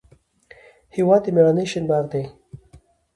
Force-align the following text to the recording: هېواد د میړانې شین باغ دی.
هېواد 0.95 1.21
د 1.23 1.27
میړانې 1.35 1.65
شین 1.71 1.85
باغ 1.89 2.05
دی. 2.13 2.23